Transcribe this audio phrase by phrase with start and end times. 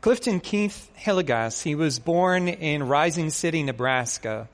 [0.00, 4.48] Clifton Keith Hillegas, he was born in Rising City, Nebraska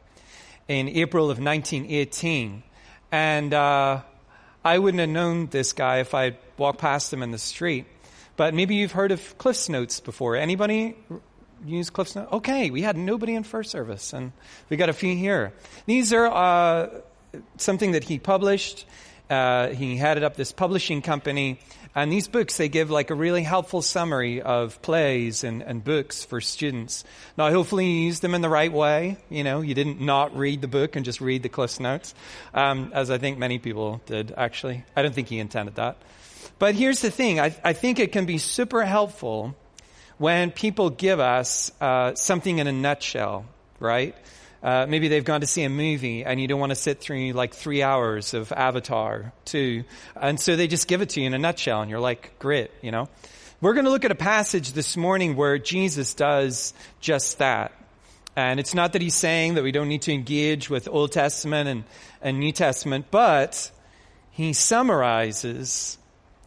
[0.68, 2.62] in April of 1918.
[3.10, 4.02] And uh,
[4.64, 7.86] I wouldn't have known this guy if I walked past him in the street.
[8.36, 10.36] But maybe you've heard of Cliff's Notes before.
[10.36, 10.96] Anybody
[11.66, 12.32] use Cliff's Notes?
[12.32, 14.32] Okay, we had nobody in first service, and
[14.70, 15.52] we got a few here.
[15.84, 17.00] These are uh,
[17.58, 18.86] something that he published.
[19.28, 21.58] Uh, he headed up this publishing company
[21.94, 26.24] and these books, they give like a really helpful summary of plays and, and books
[26.24, 27.04] for students.
[27.36, 29.18] Now, hopefully you used them in the right way.
[29.28, 32.14] You know, you didn't not read the book and just read the Cliff's Notes,
[32.54, 34.84] um, as I think many people did, actually.
[34.96, 35.98] I don't think he intended that.
[36.58, 37.40] But here's the thing.
[37.40, 39.54] I, I think it can be super helpful
[40.18, 43.44] when people give us uh, something in a nutshell,
[43.80, 44.14] right?
[44.62, 47.32] Uh, maybe they've gone to see a movie and you don't want to sit through
[47.32, 49.82] like three hours of Avatar 2.
[50.14, 52.70] And so they just give it to you in a nutshell and you're like, great,
[52.80, 53.08] you know?
[53.60, 57.72] We're going to look at a passage this morning where Jesus does just that.
[58.34, 61.68] And it's not that he's saying that we don't need to engage with Old Testament
[61.68, 61.84] and,
[62.20, 63.70] and New Testament, but
[64.30, 65.98] he summarizes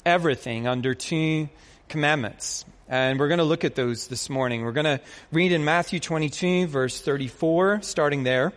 [0.06, 1.50] everything under two
[1.88, 2.66] commandments.
[2.88, 4.64] And we're going to look at those this morning.
[4.64, 8.54] We're going to read in Matthew 22, verse 34, starting there.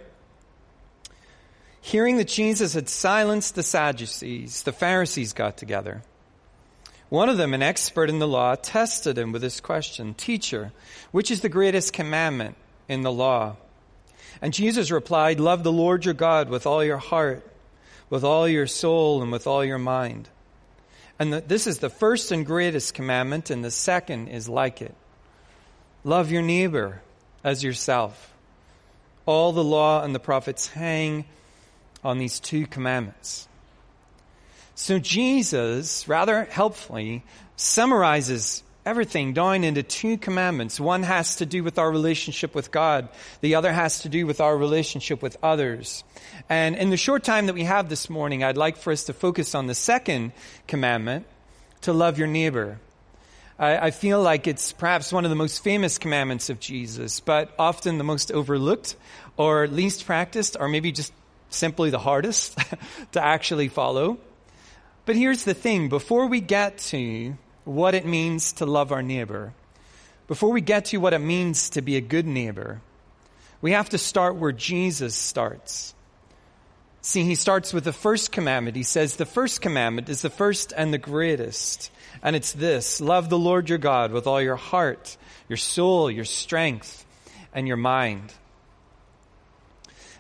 [1.81, 6.03] Hearing that Jesus had silenced the Sadducees, the Pharisees got together.
[7.09, 10.73] One of them, an expert in the law, tested him with this question Teacher,
[11.11, 12.57] which is the greatest commandment
[12.87, 13.57] in the law?
[14.43, 17.51] And Jesus replied, Love the Lord your God with all your heart,
[18.11, 20.29] with all your soul, and with all your mind.
[21.19, 24.95] And the, this is the first and greatest commandment, and the second is like it.
[26.05, 27.03] Love your neighbor
[27.43, 28.33] as yourself.
[29.27, 31.25] All the law and the prophets hang
[32.05, 33.49] on these two commandments.
[34.75, 37.25] So Jesus, rather helpfully,
[37.57, 40.81] summarizes everything down into two commandments.
[40.81, 43.11] One has to do with our relationship with God.
[43.43, 46.05] The other has to do with our relationship with others.
[46.49, 49.13] And in the short time that we have this morning, I'd like for us to
[49.13, 50.33] focus on the second
[50.67, 51.27] commandment,
[51.83, 52.81] to love your neighbor.
[53.59, 57.53] I, I feel like it's perhaps one of the most famous commandments of Jesus, but
[57.59, 58.97] often the most overlooked
[59.37, 61.13] or least practiced, or maybe just
[61.51, 62.59] simply the hardest
[63.13, 64.17] to actually follow.
[65.05, 67.37] But here's the thing before we get to
[67.69, 69.53] what it means to love our neighbor,
[70.27, 72.81] before we get to what it means to be a good neighbor,
[73.61, 75.95] we have to start where Jesus starts.
[77.01, 78.77] See, he starts with the first commandment.
[78.77, 81.91] He says the first commandment is the first and the greatest.
[82.23, 85.17] And it's this love the Lord your God with all your heart,
[85.49, 87.07] your soul, your strength,
[87.55, 88.33] and your mind.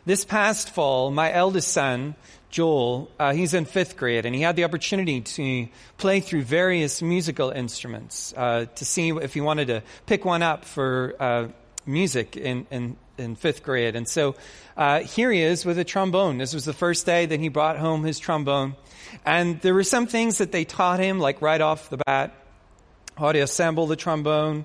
[0.06, 2.14] This past fall, my eldest son
[2.50, 7.02] Joel, uh, he's in fifth grade, and he had the opportunity to play through various
[7.02, 11.48] musical instruments uh, to see if he wanted to pick one up for uh,
[11.84, 13.96] music in, in, in, fifth grade.
[13.96, 14.34] And so
[14.76, 16.38] uh, here he is with a trombone.
[16.38, 18.76] This was the first day that he brought home his trombone.
[19.26, 22.34] And there were some things that they taught him, like right off the bat
[23.18, 24.64] how to assemble the trombone,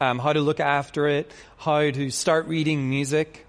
[0.00, 3.45] um, how to look after it, how to start reading music.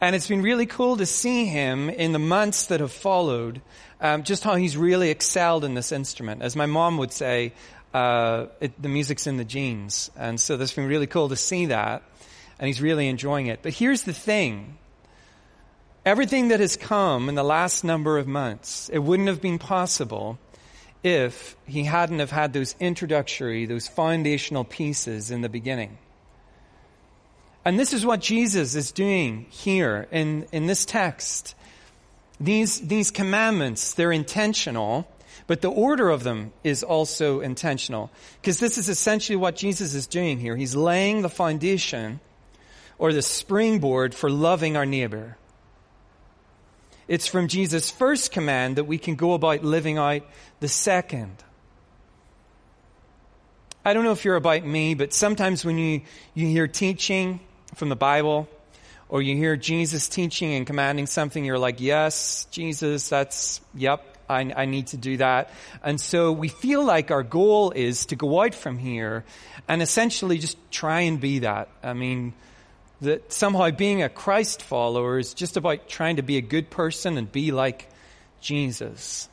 [0.00, 3.62] And it's been really cool to see him in the months that have followed,
[4.00, 6.42] um, just how he's really excelled in this instrument.
[6.42, 7.52] As my mom would say,
[7.94, 10.10] uh, it, the music's in the genes.
[10.16, 12.02] And so it's been really cool to see that.
[12.58, 13.60] And he's really enjoying it.
[13.62, 14.78] But here's the thing.
[16.04, 20.38] Everything that has come in the last number of months, it wouldn't have been possible
[21.02, 25.98] if he hadn't have had those introductory, those foundational pieces in the beginning.
[27.64, 31.54] And this is what Jesus is doing here in, in this text.
[32.38, 35.08] These, these commandments, they're intentional,
[35.46, 38.10] but the order of them is also intentional.
[38.40, 40.56] Because this is essentially what Jesus is doing here.
[40.56, 42.20] He's laying the foundation
[42.98, 45.38] or the springboard for loving our neighbor.
[47.08, 50.22] It's from Jesus' first command that we can go about living out
[50.60, 51.42] the second.
[53.84, 56.02] I don't know if you're about me, but sometimes when you,
[56.32, 57.40] you hear teaching,
[57.74, 58.48] from the Bible,
[59.08, 64.52] or you hear Jesus teaching and commanding something, you're like, yes, Jesus, that's, yep, I,
[64.56, 65.50] I need to do that.
[65.82, 69.24] And so we feel like our goal is to go out from here
[69.68, 71.68] and essentially just try and be that.
[71.82, 72.32] I mean,
[73.00, 77.18] that somehow being a Christ follower is just about trying to be a good person
[77.18, 77.88] and be like
[78.40, 79.28] Jesus.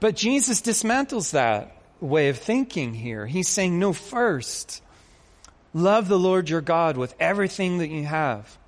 [0.00, 3.26] But Jesus dismantles that way of thinking here.
[3.26, 4.82] He's saying, no, first,
[5.74, 8.58] love the Lord your God with everything that you have.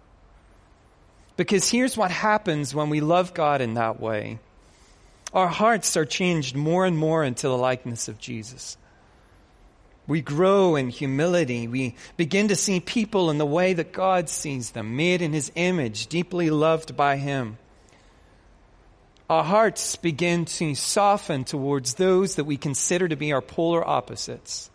[1.36, 4.38] Because here's what happens when we love God in that way.
[5.32, 8.76] Our hearts are changed more and more into the likeness of Jesus.
[10.06, 11.66] We grow in humility.
[11.66, 15.50] We begin to see people in the way that God sees them, made in His
[15.54, 17.58] image, deeply loved by Him.
[19.28, 24.70] Our hearts begin to soften towards those that we consider to be our polar opposites.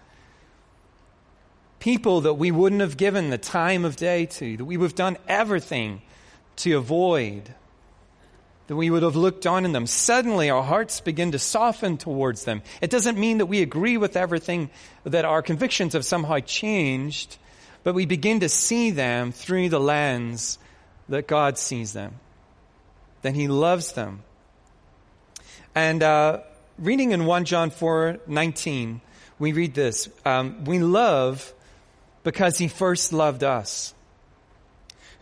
[1.80, 4.96] People that we wouldn't have given the time of day to, that we would have
[4.96, 6.02] done everything
[6.58, 7.54] to avoid,
[8.68, 9.88] that we would have looked on in them.
[9.88, 12.62] Suddenly our hearts begin to soften towards them.
[12.82, 14.70] It doesn't mean that we agree with everything,
[15.06, 17.38] that our convictions have somehow changed,
[17.84, 20.60] but we begin to see them through the lens
[21.08, 22.16] that God sees them,
[23.22, 24.24] that He loves them.
[25.74, 26.42] And uh,
[26.78, 29.02] reading in 1 John 4 19,
[29.40, 31.54] we read this um, We love
[32.24, 33.94] because He first loved us.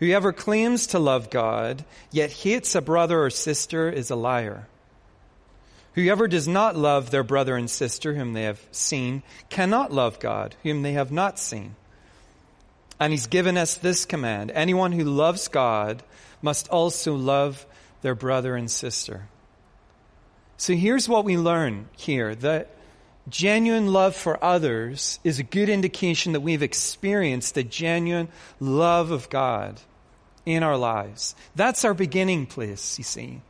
[0.00, 4.68] Whoever claims to love God, yet hates a brother or sister, is a liar.
[5.94, 10.54] Whoever does not love their brother and sister whom they have seen cannot love God,
[10.62, 11.74] whom they have not seen.
[13.00, 16.04] And he's given us this command anyone who loves God
[16.40, 17.66] must also love
[18.02, 19.26] their brother and sister.
[20.56, 22.70] So here's what we learn here that
[23.30, 28.28] genuine love for others is a good indication that we've experienced the genuine
[28.60, 29.80] love of God
[30.46, 31.34] in our lives.
[31.54, 33.40] That's our beginning place, you see.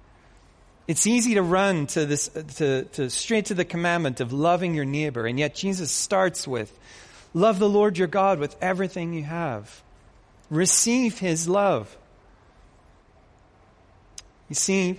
[0.87, 4.87] It's easy to run to this, to, to straight to the commandment of loving your
[4.87, 6.77] neighbor, and yet Jesus starts with,
[7.35, 9.83] love the Lord your God with everything you have.
[10.51, 11.95] Receive his love.
[14.49, 14.99] You see,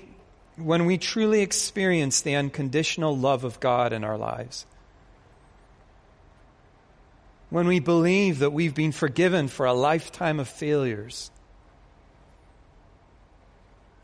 [0.61, 4.65] when we truly experience the unconditional love of God in our lives,
[7.49, 11.31] when we believe that we've been forgiven for a lifetime of failures,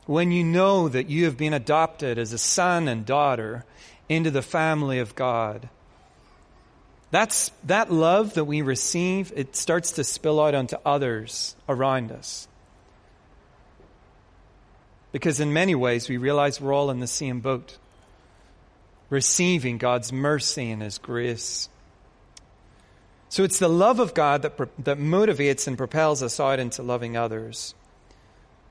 [0.06, 3.66] when you know that you have been adopted as a son and daughter
[4.08, 5.70] into the family of God.
[7.12, 12.48] That's, that love that we receive, it starts to spill out onto others around us.
[15.16, 17.78] Because in many ways, we realize we're all in the same boat,
[19.10, 21.70] receiving God's mercy and His grace.
[23.30, 27.16] So it's the love of God that, that motivates and propels us out into loving
[27.16, 27.74] others.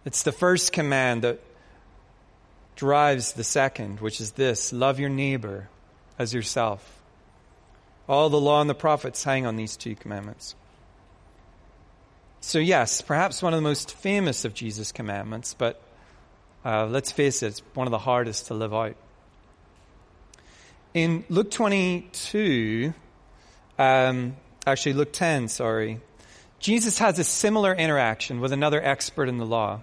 [0.04, 1.40] It's the first command that
[2.76, 5.70] drives the second, which is this love your neighbor
[6.18, 7.00] as yourself.
[8.06, 10.54] All the law and the prophets hang on these two commandments.
[12.42, 15.80] So, yes, perhaps one of the most famous of Jesus' commandments, but
[16.64, 18.96] uh, let's face it, it's one of the hardest to live out.
[20.94, 22.94] In Luke 22,
[23.78, 26.00] um, actually, Luke 10, sorry,
[26.60, 29.80] Jesus has a similar interaction with another expert in the law.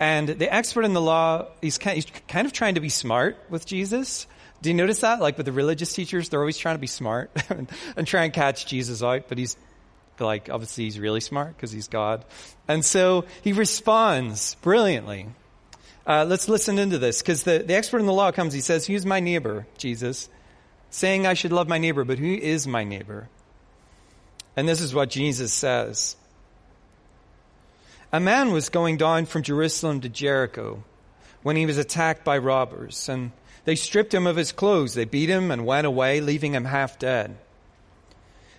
[0.00, 3.38] And the expert in the law, he's kind, he's kind of trying to be smart
[3.48, 4.26] with Jesus.
[4.60, 5.20] Do you notice that?
[5.20, 7.30] Like with the religious teachers, they're always trying to be smart
[7.96, 9.56] and try and catch Jesus out, but he's
[10.18, 12.24] like, obviously he's really smart because he's God.
[12.66, 15.28] And so he responds brilliantly.
[16.06, 18.52] Uh, let's listen into this because the, the expert in the law comes.
[18.52, 20.28] He says, Who's my neighbor, Jesus?
[20.90, 23.28] Saying I should love my neighbor, but who is my neighbor?
[24.56, 26.16] And this is what Jesus says.
[28.12, 30.84] A man was going down from Jerusalem to Jericho
[31.42, 33.32] when he was attacked by robbers, and
[33.64, 34.94] they stripped him of his clothes.
[34.94, 37.36] They beat him and went away, leaving him half dead.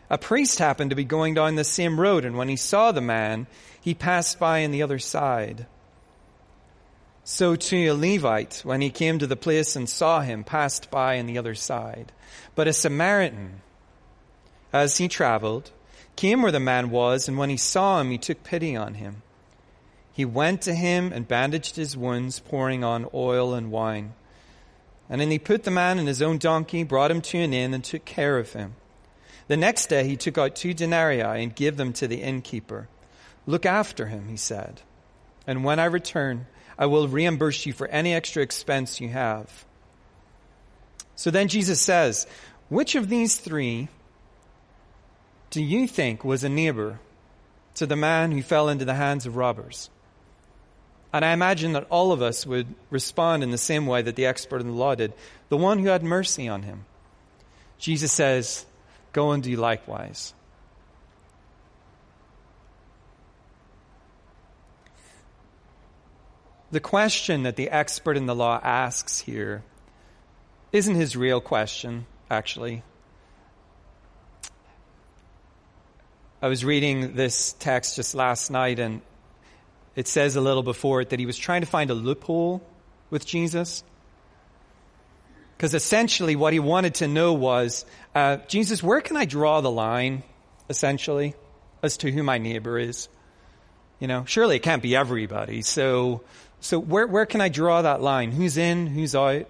[0.10, 3.02] A priest happened to be going down the same road, and when he saw the
[3.02, 3.48] man,
[3.80, 5.68] he passed by on the other side.
[7.28, 11.18] So too a Levite, when he came to the place and saw him, passed by
[11.18, 12.12] on the other side.
[12.54, 13.62] But a Samaritan,
[14.72, 15.72] as he traveled,
[16.16, 19.24] came where the man was, and when he saw him, he took pity on him.
[20.14, 24.14] He went to him and bandaged his wounds, pouring on oil and wine.
[25.10, 27.74] And then he put the man in his own donkey, brought him to an inn,
[27.74, 28.76] and took care of him.
[29.48, 32.88] The next day he took out two denarii and gave them to the innkeeper.
[33.48, 34.82] Look after him, he said.
[35.48, 36.46] And when I return,
[36.78, 39.66] I will reimburse you for any extra expense you have.
[41.16, 42.28] So then Jesus says,
[42.70, 43.88] Which of these three
[45.50, 47.00] do you think was a neighbor
[47.76, 49.90] to the man who fell into the hands of robbers?
[51.14, 54.26] And I imagine that all of us would respond in the same way that the
[54.26, 55.14] expert in the law did
[55.48, 56.86] the one who had mercy on him.
[57.78, 58.66] Jesus says,
[59.14, 60.34] Go and do likewise.
[66.72, 69.64] The question that the expert in the law asks here
[70.72, 72.84] isn't his real question, actually.
[76.42, 79.02] I was reading this text just last night, and
[79.96, 82.62] it says a little before it that he was trying to find a loophole
[83.10, 83.84] with Jesus.
[85.56, 89.72] Because essentially, what he wanted to know was uh, Jesus, where can I draw the
[89.72, 90.24] line,
[90.70, 91.36] essentially,
[91.82, 93.08] as to who my neighbor is?
[94.00, 95.62] You know, surely it can't be everybody.
[95.62, 96.22] So,
[96.66, 98.32] so where, where can I draw that line?
[98.32, 99.46] Who's in, who's out?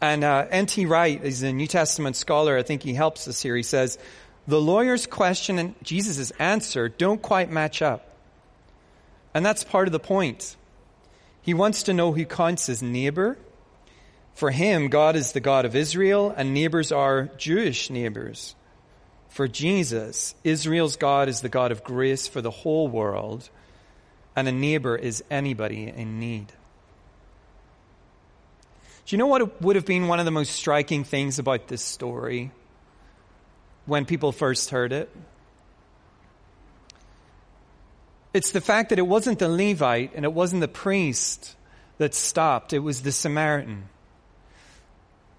[0.00, 0.86] And uh, N.T.
[0.86, 2.56] Wright is a New Testament scholar.
[2.56, 3.56] I think he helps us here.
[3.56, 3.98] He says,
[4.46, 8.08] the lawyer's question and Jesus' answer don't quite match up.
[9.34, 10.54] And that's part of the point.
[11.42, 13.36] He wants to know who counts as neighbor.
[14.34, 18.54] For him, God is the God of Israel, and neighbors are Jewish neighbors.
[19.30, 23.50] For Jesus, Israel's God is the God of grace for the whole world,
[24.36, 26.52] and a neighbor is anybody in need.
[29.06, 31.82] Do you know what would have been one of the most striking things about this
[31.82, 32.50] story
[33.86, 35.08] when people first heard it?
[38.34, 41.56] It's the fact that it wasn't the Levite and it wasn't the priest
[41.98, 43.88] that stopped, it was the Samaritan.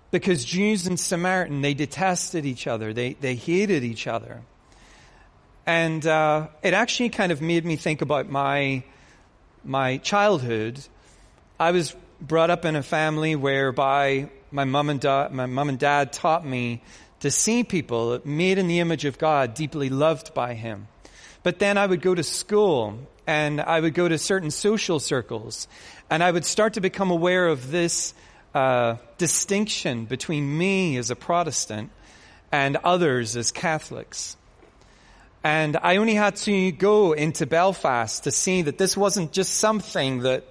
[0.10, 4.42] Because Jews and Samaritan, they detested each other, they, they hated each other.
[5.68, 8.84] And uh, it actually kind of made me think about my,
[9.66, 10.80] my childhood.
[11.60, 15.78] I was brought up in a family whereby my mom and dad, my mom and
[15.78, 16.82] dad taught me
[17.20, 20.88] to see people made in the image of God, deeply loved by Him.
[21.44, 22.98] But then I would go to school
[23.28, 25.68] and I would go to certain social circles
[26.10, 28.14] and I would start to become aware of this
[28.56, 31.92] uh, distinction between me as a Protestant
[32.54, 34.38] and others as Catholics.
[35.44, 40.20] And I only had to go into Belfast to see that this wasn't just something
[40.20, 40.44] that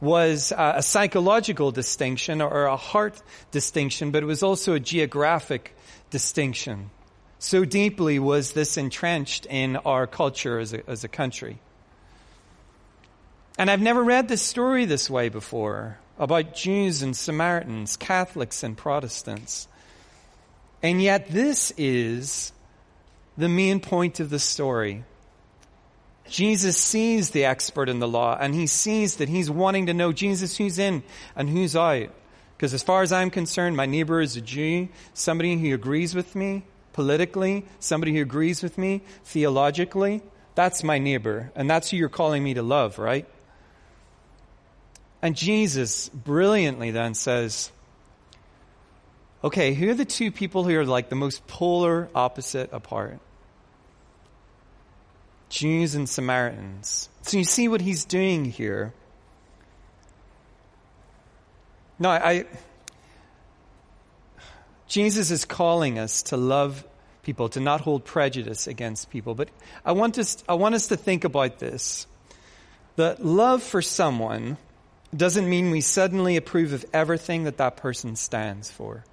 [0.00, 5.76] was uh, a psychological distinction or a heart distinction, but it was also a geographic
[6.10, 6.90] distinction.
[7.38, 11.58] So deeply was this entrenched in our culture as a, as a country.
[13.58, 18.76] And I've never read this story this way before about Jews and Samaritans, Catholics and
[18.76, 19.68] Protestants.
[20.82, 22.52] And yet, this is
[23.36, 25.04] the main point of the story.
[26.28, 30.12] Jesus sees the expert in the law and he sees that he's wanting to know
[30.12, 31.02] Jesus who's in
[31.36, 32.08] and who's out.
[32.56, 36.34] Because as far as I'm concerned, my neighbor is a Jew, somebody who agrees with
[36.36, 40.22] me politically, somebody who agrees with me theologically.
[40.54, 41.50] That's my neighbor.
[41.54, 43.26] And that's who you're calling me to love, right?
[45.20, 47.70] And Jesus brilliantly then says,
[49.44, 53.18] okay, who are the two people who are like the most polar opposite apart?
[55.48, 57.08] Jews and Samaritans.
[57.22, 58.94] So you see what he's doing here.
[61.98, 62.46] No, I,
[64.88, 66.84] Jesus is calling us to love
[67.22, 69.34] people, to not hold prejudice against people.
[69.34, 69.50] But
[69.84, 72.06] I want us, I want us to think about this.
[72.96, 74.56] That love for someone
[75.16, 79.04] doesn't mean we suddenly approve of everything that that person stands for.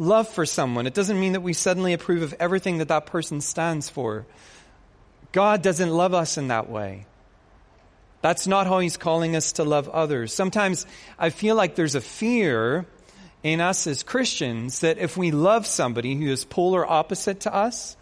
[0.00, 3.40] Love for someone, it doesn't mean that we suddenly approve of everything that that person
[3.40, 4.26] stands for.
[5.30, 7.06] God doesn't love us in that way.
[8.22, 10.32] That's not how He's calling us to love others.
[10.32, 10.86] Sometimes
[11.18, 12.86] I feel like there's a fear
[13.42, 17.96] in us as Christians that if we love somebody who is polar opposite to us,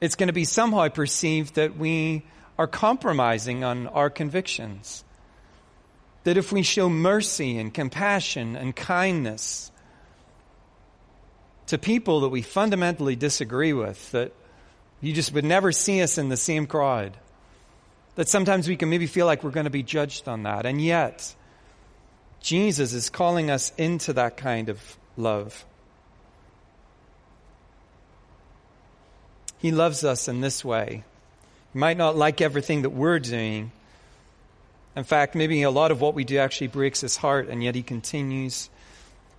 [0.00, 2.24] it's going to be somehow perceived that we
[2.58, 5.04] are compromising on our convictions.
[6.24, 9.70] That if we show mercy and compassion and kindness,
[11.70, 14.32] to people that we fundamentally disagree with, that
[15.00, 17.16] you just would never see us in the same crowd.
[18.16, 20.66] That sometimes we can maybe feel like we're going to be judged on that.
[20.66, 21.32] And yet,
[22.40, 25.64] Jesus is calling us into that kind of love.
[29.58, 31.04] He loves us in this way.
[31.72, 33.70] He might not like everything that we're doing.
[34.96, 37.76] In fact, maybe a lot of what we do actually breaks his heart, and yet
[37.76, 38.70] he continues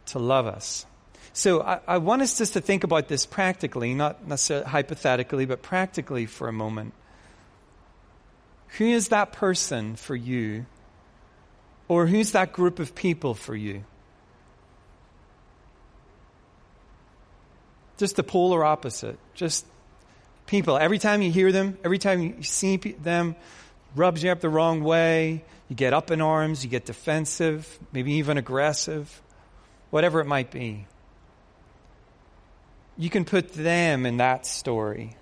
[0.05, 0.85] to love us.
[1.33, 5.61] So I, I want us just to think about this practically, not necessarily hypothetically, but
[5.61, 6.93] practically for a moment.
[8.77, 10.65] Who is that person for you?
[11.87, 13.83] Or who's that group of people for you?
[17.97, 19.19] Just the polar opposite.
[19.33, 19.65] Just
[20.47, 23.35] people, every time you hear them, every time you see them,
[23.95, 28.13] rubs you up the wrong way, you get up in arms, you get defensive, maybe
[28.13, 29.21] even aggressive,
[29.89, 30.87] whatever it might be.
[33.01, 35.15] You can put them in that story,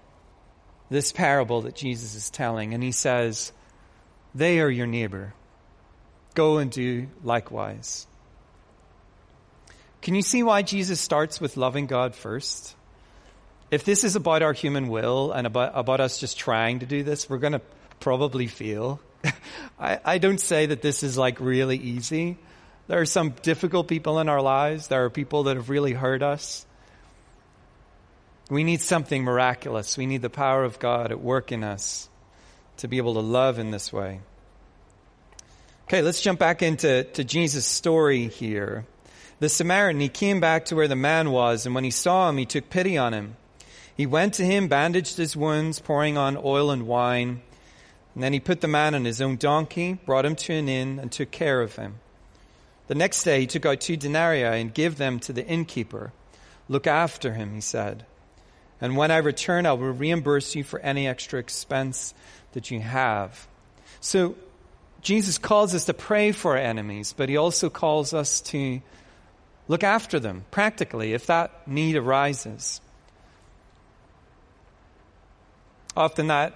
[0.90, 3.54] this parable that Jesus is telling, and he says,
[4.36, 5.34] They are your neighbor.
[6.36, 8.06] Go and do likewise.
[10.02, 12.76] Can you see why Jesus starts with loving God first?
[13.72, 17.04] If this is about our human will and about, about us just trying to do
[17.04, 17.62] this, we're going to
[18.02, 19.00] probably feel.
[19.80, 22.40] I, I don't say that this is like really easy.
[22.88, 24.90] There are some difficult people in our lives.
[24.90, 26.66] There are people that have really hurt us.
[28.50, 29.98] We need something miraculous.
[29.98, 32.10] We need the power of God at work in us
[32.78, 34.22] to be able to love in this way.
[35.86, 38.86] Okay, let's jump back into to Jesus' story here.
[39.40, 42.38] The Samaritan, he came back to where the man was, and when he saw him,
[42.38, 43.38] he took pity on him.
[43.96, 47.42] He went to him, bandaged his wounds, pouring on oil and wine.
[48.14, 51.00] And then he put the man on his own donkey, brought him to an inn,
[51.00, 52.00] and took care of him.
[52.88, 56.12] The next day he took out two denarii and gave them to the innkeeper.
[56.68, 58.06] Look after him, he said.
[58.82, 62.14] And when I return, I will reimburse you for any extra expense
[62.54, 63.48] that you have.
[64.00, 64.36] So
[65.02, 68.82] Jesus calls us to pray for our enemies, but he also calls us to
[69.68, 72.82] look after them practically if that need arises.
[75.96, 76.54] Often that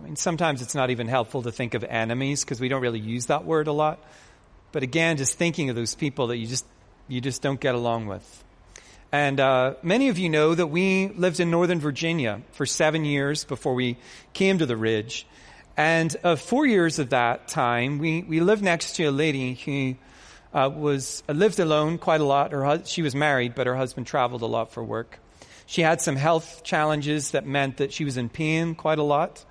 [0.00, 3.00] I mean, sometimes it's not even helpful to think of enemies because we don't really
[3.00, 3.98] use that word a lot.
[4.72, 6.64] But again, just thinking of those people that you just
[7.08, 8.44] you just don't get along with.
[9.12, 13.44] And uh, many of you know that we lived in Northern Virginia for seven years
[13.44, 13.96] before we
[14.32, 15.26] came to the Ridge.
[15.76, 19.96] And uh, four years of that time, we, we lived next to a lady who
[20.56, 22.52] uh, was uh, lived alone quite a lot.
[22.52, 25.18] Her, she was married, but her husband traveled a lot for work.
[25.66, 29.44] She had some health challenges that meant that she was in pain quite a lot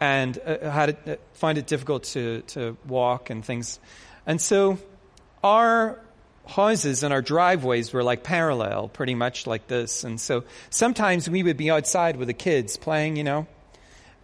[0.00, 3.80] and uh, had it, uh, find it difficult to, to walk and things.
[4.26, 4.78] And so
[5.42, 6.00] our
[6.46, 10.04] houses and our driveways were like parallel, pretty much like this.
[10.04, 13.46] And so sometimes we would be outside with the kids playing, you know,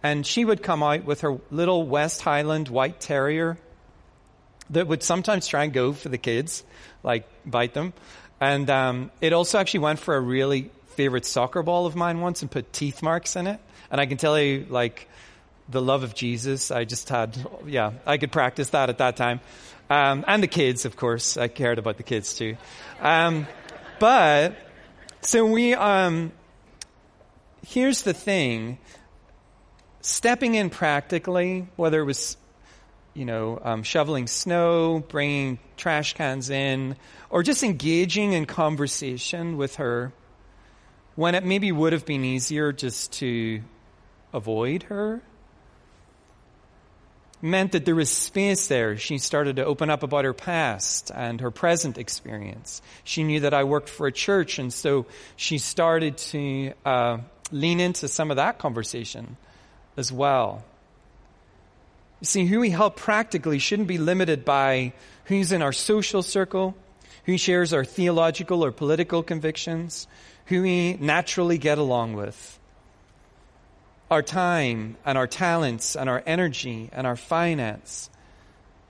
[0.03, 3.57] and she would come out with her little West Highland white terrier
[4.69, 6.63] that would sometimes try and go for the kids,
[7.03, 7.93] like bite them.
[8.39, 12.41] And um, it also actually went for a really favorite soccer ball of mine once
[12.41, 13.59] and put teeth marks in it.
[13.91, 15.07] And I can tell you, like,
[15.67, 16.71] the love of Jesus.
[16.71, 19.39] I just had, yeah, I could practice that at that time.
[19.89, 21.35] Um, and the kids, of course.
[21.37, 22.57] I cared about the kids too.
[23.01, 23.47] Um,
[23.99, 24.55] but,
[25.21, 26.31] so we, um,
[27.65, 28.77] here's the thing.
[30.01, 32.37] Stepping in practically, whether it was,
[33.13, 36.95] you know, um, shoveling snow, bringing trash cans in,
[37.29, 40.13] or just engaging in conversation with her,
[41.15, 43.61] when it maybe would have been easier just to
[44.33, 45.21] avoid her,
[47.41, 48.97] meant that there was space there.
[48.97, 52.81] She started to open up about her past and her present experience.
[53.03, 57.17] She knew that I worked for a church, and so she started to uh,
[57.51, 59.37] lean into some of that conversation
[59.95, 60.63] as well.
[62.21, 64.93] You see, who we help practically shouldn't be limited by
[65.25, 66.75] who's in our social circle,
[67.25, 70.07] who shares our theological or political convictions,
[70.47, 72.59] who we naturally get along with
[74.09, 78.09] our time and our talents and our energy and our finance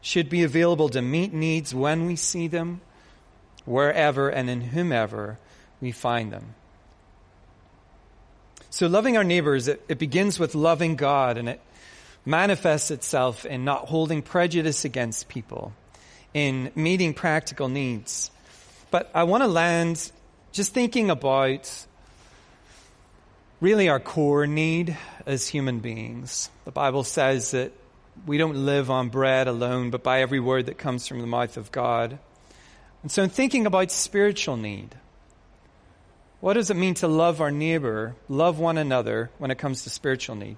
[0.01, 2.81] should be available to meet needs when we see them,
[3.65, 5.37] wherever and in whomever
[5.81, 6.55] we find them.
[8.69, 11.59] So, loving our neighbors, it, it, begins with loving God, and it
[12.25, 15.73] manifests itself in not holding prejudice against people,
[16.33, 18.29] in meeting practical needs.
[18.91, 20.11] But I want to land
[20.51, 21.87] just thinking about
[23.61, 26.49] really our core need as human beings.
[26.65, 27.71] The Bible says that
[28.25, 31.57] we don't live on bread alone, but by every word that comes from the mouth
[31.57, 32.19] of God.
[33.01, 34.95] And so, in thinking about spiritual need,
[36.41, 39.89] what does it mean to love our neighbor, love one another when it comes to
[39.89, 40.57] spiritual need?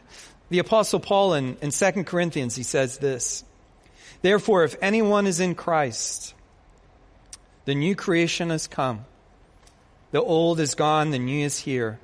[0.50, 3.44] The Apostle Paul in, in 2 Corinthians, he says this
[4.22, 6.34] Therefore, if anyone is in Christ,
[7.66, 9.06] the new creation has come.
[10.12, 12.00] The old is gone, the new is here.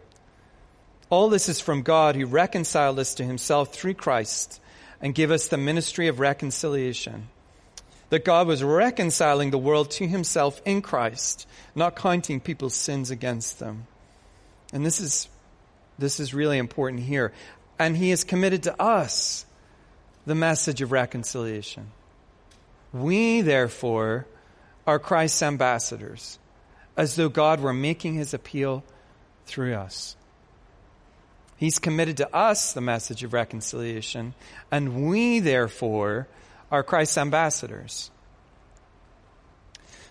[1.10, 4.60] All this is from God who reconciled us to himself through Christ
[5.02, 7.30] and gave us the ministry of reconciliation.
[8.10, 13.60] That God was reconciling the world to himself in Christ, not counting people's sins against
[13.60, 13.88] them.
[14.74, 15.28] And this is,
[15.98, 17.34] this is really important here.
[17.80, 19.46] And he has committed to us
[20.26, 21.91] the message of reconciliation.
[22.93, 24.26] We, therefore,
[24.86, 26.39] are Christ's ambassadors,
[26.96, 28.84] as though God were making his appeal
[29.46, 30.15] through us.
[31.58, 34.36] He's committed to us the message of reconciliation,
[34.72, 36.28] and we, therefore,
[36.72, 38.12] are Christ's ambassadors.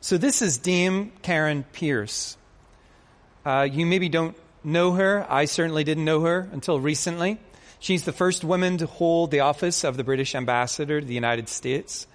[0.01, 2.37] So this is Dame Karen Pierce.
[3.45, 5.25] Uh, you maybe don't know her.
[5.29, 7.39] I certainly didn't know her until recently.
[7.79, 11.49] She's the first woman to hold the office of the British ambassador to the United
[11.49, 12.07] States.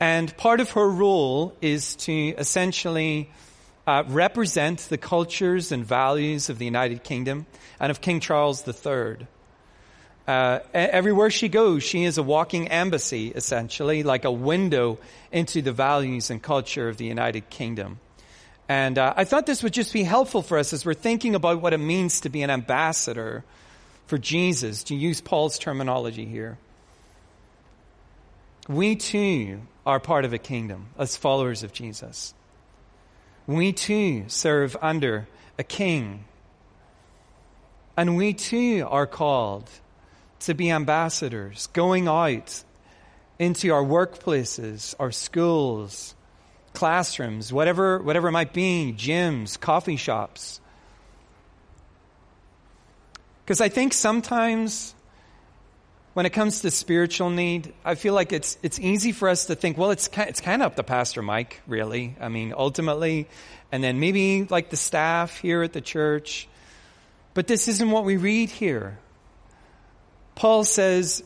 [0.00, 3.30] And part of her role is to essentially
[3.86, 7.46] uh, represent the cultures and values of the United Kingdom
[7.78, 9.26] and of King Charles III.
[10.26, 14.98] Uh, everywhere she goes, she is a walking embassy, essentially, like a window
[15.30, 17.98] into the values and culture of the United Kingdom.
[18.66, 21.60] And uh, I thought this would just be helpful for us as we're thinking about
[21.60, 23.44] what it means to be an ambassador
[24.06, 26.56] for Jesus, to use Paul's terminology here.
[28.66, 32.32] We too are part of a kingdom as followers of Jesus.
[33.46, 35.28] We too serve under
[35.58, 36.24] a king.
[37.96, 39.68] And we too are called
[40.40, 42.64] to be ambassadors, going out
[43.38, 46.14] into our workplaces, our schools,
[46.72, 50.60] classrooms, whatever, whatever it might be, gyms, coffee shops.
[53.44, 54.93] Because I think sometimes
[56.14, 59.56] when it comes to spiritual need, I feel like it's, it's easy for us to
[59.56, 62.16] think, well, it's, it's kind of up to Pastor Mike, really.
[62.20, 63.28] I mean, ultimately,
[63.72, 66.48] and then maybe like the staff here at the church.
[67.34, 68.96] But this isn't what we read here.
[70.36, 71.24] Paul says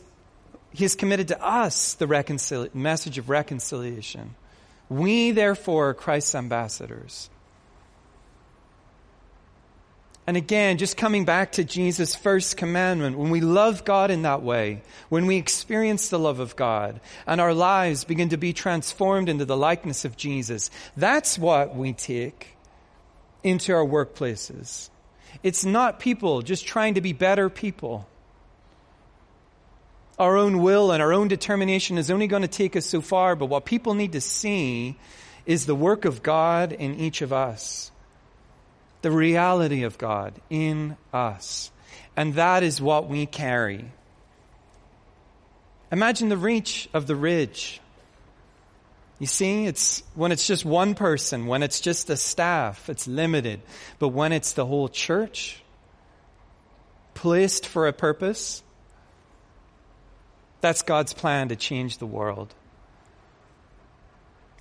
[0.71, 4.33] he has committed to us the reconcili- message of reconciliation.
[4.89, 7.29] We, therefore, are Christ's ambassadors.
[10.29, 14.43] And again, just coming back to Jesus' first commandment, when we love God in that
[14.43, 19.27] way, when we experience the love of God, and our lives begin to be transformed
[19.27, 22.55] into the likeness of Jesus, that's what we take
[23.43, 24.91] into our workplaces.
[25.41, 28.07] It's not people just trying to be better people.
[30.19, 33.35] Our own will and our own determination is only going to take us so far,
[33.35, 34.95] but what people need to see
[35.47, 37.89] is the work of God in each of us
[39.01, 41.71] the reality of God in us.
[42.15, 43.85] And that is what we carry.
[45.91, 47.79] Imagine the reach of the ridge.
[49.19, 53.61] You see, it's when it's just one person, when it's just the staff, it's limited.
[53.99, 55.61] But when it's the whole church,
[57.13, 58.63] placed for a purpose,
[60.61, 62.53] that's God's plan to change the world.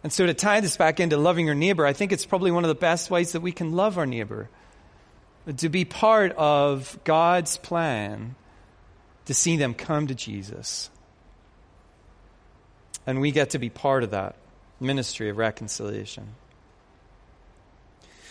[0.09, 2.65] And so to tie this back into loving your neighbor, I think it's probably one
[2.65, 4.49] of the best ways that we can love our neighbor.
[5.55, 8.35] To be part of God's plan
[9.27, 10.89] to see them come to Jesus.
[13.07, 14.37] And we get to be part of that
[14.81, 16.29] ministry of reconciliation.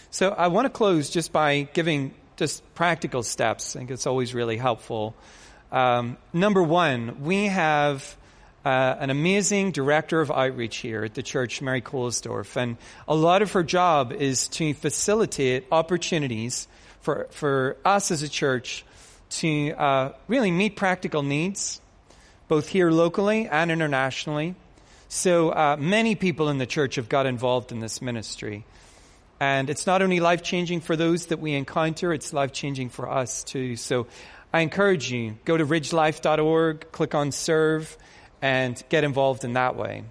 [0.10, 3.76] So I want to close just by giving just practical steps.
[3.76, 5.13] I think it's always really helpful.
[5.72, 8.18] Um, number one, we have
[8.68, 12.58] uh, an amazing director of outreach here at the church, Mary Kohlsdorf.
[12.58, 12.76] And
[13.08, 16.68] a lot of her job is to facilitate opportunities
[17.00, 18.84] for, for us as a church
[19.30, 21.80] to uh, really meet practical needs,
[22.50, 24.54] both here locally and internationally.
[25.08, 28.66] So uh, many people in the church have got involved in this ministry.
[29.40, 33.10] And it's not only life changing for those that we encounter, it's life changing for
[33.10, 33.78] us too.
[33.78, 34.08] So
[34.52, 37.98] I encourage you, go to ridgelife.org, click on serve,
[38.41, 40.04] and get involved in that way.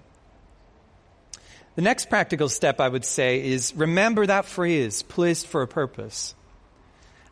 [1.75, 6.33] The next practical step I would say is remember that phrase, placed for a purpose.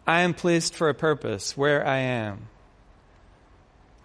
[0.05, 2.47] I am placed for a purpose where I am.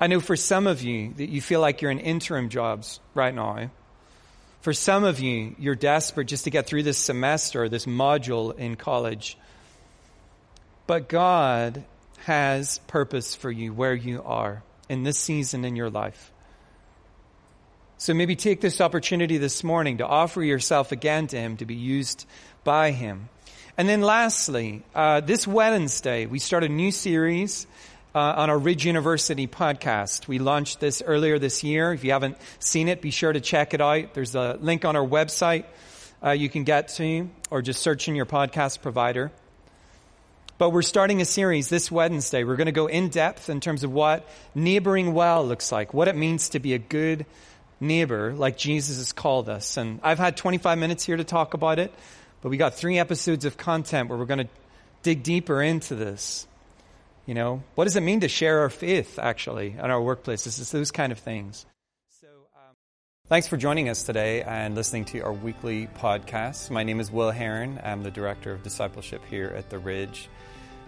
[0.00, 3.34] I know for some of you that you feel like you're in interim jobs right
[3.34, 3.70] now.
[4.62, 8.76] For some of you, you're desperate just to get through this semester, this module in
[8.76, 9.36] college.
[10.86, 11.84] But God
[12.24, 16.32] has purpose for you where you are in this season in your life.
[18.00, 21.74] So maybe take this opportunity this morning to offer yourself again to Him, to be
[21.74, 22.26] used
[22.64, 23.28] by Him.
[23.76, 27.66] And then lastly, uh, this Wednesday, we start a new series
[28.14, 30.26] uh, on our Ridge University podcast.
[30.28, 31.92] We launched this earlier this year.
[31.92, 34.14] If you haven't seen it, be sure to check it out.
[34.14, 35.66] There's a link on our website
[36.24, 39.30] uh, you can get to, or just search in your podcast provider.
[40.56, 42.44] But we're starting a series this Wednesday.
[42.44, 46.08] We're going to go in depth in terms of what neighboring well looks like, what
[46.08, 47.26] it means to be a good
[47.80, 49.76] neighbor like Jesus has called us.
[49.76, 51.92] And I've had 25 minutes here to talk about it,
[52.42, 54.48] but we got three episodes of content where we're going to
[55.02, 56.46] dig deeper into this.
[57.26, 60.58] You know, what does it mean to share our faith, actually, in our workplaces?
[60.58, 61.64] It's those kind of things.
[62.20, 62.74] So, um,
[63.28, 66.70] thanks for joining us today and listening to our weekly podcast.
[66.70, 67.80] My name is Will Herron.
[67.84, 70.28] I'm the Director of Discipleship here at The Ridge.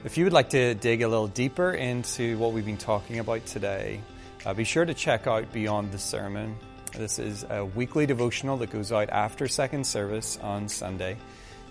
[0.05, 3.46] If you would like to dig a little deeper into what we've been talking about
[3.46, 4.00] today,
[4.44, 6.57] uh, be sure to check out Beyond the Sermon.
[6.94, 11.16] This is a weekly devotional that goes out after second service on Sunday.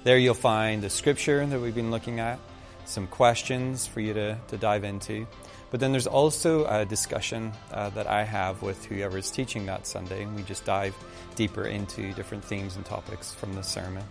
[0.04, 2.40] There you'll find the scripture that we've been looking at,
[2.86, 5.28] some questions for you to, to dive into.
[5.70, 9.86] But then there's also a discussion uh, that I have with whoever is teaching that
[9.86, 10.96] Sunday, and we just dive
[11.36, 14.04] deeper into different themes and topics from the sermon.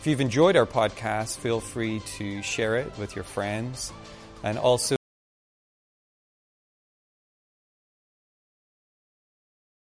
[0.00, 3.90] If you've enjoyed our podcast, feel free to share it with your friends
[4.44, 4.96] and also